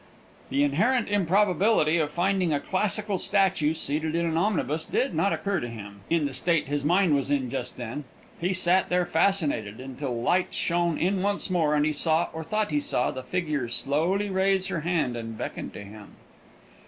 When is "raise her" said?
14.31-14.79